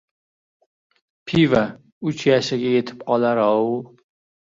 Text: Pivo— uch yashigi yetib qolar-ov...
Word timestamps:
Pivo— 1.27 1.63
uch 2.09 2.25
yashigi 2.33 2.75
yetib 2.75 3.07
qolar-ov... 3.11 3.73